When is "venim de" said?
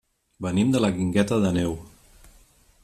0.45-0.81